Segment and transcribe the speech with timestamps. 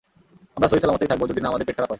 [0.57, 1.89] আমরা সহিসালামতেই থাকব যদি না আমাদের পেট খারাপ হয়।